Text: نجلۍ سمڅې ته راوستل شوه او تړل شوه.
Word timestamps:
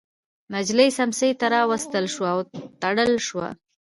نجلۍ 0.53 0.89
سمڅې 0.97 1.29
ته 1.39 1.45
راوستل 1.55 2.05
شوه 2.13 2.29
او 2.35 2.39
تړل 2.81 3.11
شوه. 3.27 3.47